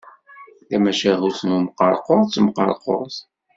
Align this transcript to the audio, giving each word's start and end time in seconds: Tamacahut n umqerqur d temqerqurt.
Tamacahut 0.67 1.39
n 1.43 1.49
umqerqur 1.57 2.21
d 2.25 2.29
temqerqurt. 2.33 3.17